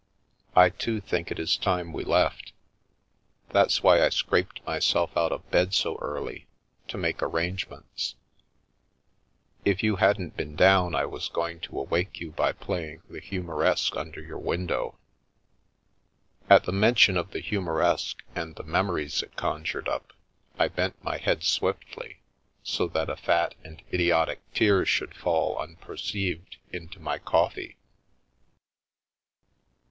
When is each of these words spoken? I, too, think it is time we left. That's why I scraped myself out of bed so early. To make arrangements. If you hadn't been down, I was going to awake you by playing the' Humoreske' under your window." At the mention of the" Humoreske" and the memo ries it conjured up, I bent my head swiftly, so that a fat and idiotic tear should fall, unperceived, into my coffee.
I, 0.55 0.69
too, 0.69 0.99
think 0.99 1.29
it 1.29 1.37
is 1.37 1.55
time 1.55 1.93
we 1.93 2.03
left. 2.03 2.53
That's 3.49 3.83
why 3.83 4.03
I 4.03 4.09
scraped 4.09 4.65
myself 4.65 5.15
out 5.15 5.31
of 5.31 5.47
bed 5.51 5.75
so 5.75 5.95
early. 6.01 6.47
To 6.87 6.97
make 6.97 7.21
arrangements. 7.21 8.15
If 9.63 9.83
you 9.83 9.97
hadn't 9.97 10.35
been 10.35 10.55
down, 10.55 10.95
I 10.95 11.05
was 11.05 11.29
going 11.29 11.59
to 11.59 11.77
awake 11.77 12.19
you 12.19 12.31
by 12.31 12.51
playing 12.51 13.03
the' 13.11 13.21
Humoreske' 13.29 13.95
under 13.95 14.21
your 14.23 14.39
window." 14.39 14.97
At 16.49 16.63
the 16.63 16.71
mention 16.71 17.15
of 17.15 17.29
the" 17.29 17.41
Humoreske" 17.49 18.23
and 18.35 18.55
the 18.55 18.63
memo 18.63 18.93
ries 18.93 19.21
it 19.21 19.35
conjured 19.35 19.87
up, 19.87 20.13
I 20.57 20.67
bent 20.67 20.95
my 21.03 21.17
head 21.17 21.43
swiftly, 21.43 22.21
so 22.63 22.87
that 22.87 23.11
a 23.11 23.15
fat 23.15 23.53
and 23.63 23.83
idiotic 23.93 24.39
tear 24.55 24.83
should 24.83 25.13
fall, 25.13 25.59
unperceived, 25.59 26.57
into 26.71 26.99
my 26.99 27.19
coffee. 27.19 27.77